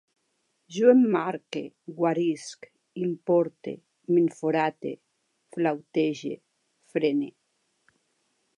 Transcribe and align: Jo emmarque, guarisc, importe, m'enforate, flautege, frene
Jo 0.75 0.93
emmarque, 0.93 1.61
guarisc, 1.99 2.65
importe, 3.03 3.75
m'enforate, 4.15 4.95
flautege, 5.57 6.35
frene 6.95 7.29